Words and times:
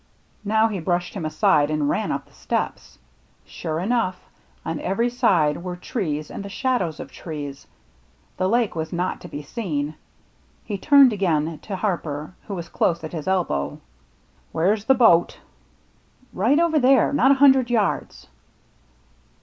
Now 0.43 0.67
he 0.67 0.79
brushed 0.79 1.13
him 1.13 1.25
aside 1.27 1.69
and 1.69 1.87
ran 1.87 2.11
up 2.11 2.25
the 2.25 2.33
steps. 2.33 2.97
Sure 3.45 3.79
enough, 3.79 4.19
on 4.65 4.79
every 4.79 5.11
side 5.11 5.61
were 5.63 5.75
trees 5.75 6.31
and 6.31 6.43
the 6.43 6.49
shadows 6.49 6.99
of 6.99 7.11
trees. 7.11 7.67
The 8.37 8.47
Lake 8.49 8.75
was 8.75 8.91
not 8.91 9.21
to 9.21 9.27
be 9.27 9.43
seen. 9.43 9.93
He 10.65 10.79
turned 10.79 11.13
again 11.13 11.59
to 11.59 11.75
Harper 11.75 12.33
who 12.47 12.55
was 12.55 12.67
close 12.67 13.03
at 13.03 13.13
his 13.13 13.27
elbow. 13.27 13.79
"Where's 14.51 14.85
the 14.85 14.95
boat?"" 14.95 15.37
Right 16.33 16.57
over 16.59 16.79
there— 16.79 17.13
not 17.13 17.29
a 17.29 17.35
hundred 17.35 17.69
yards." 17.69 18.25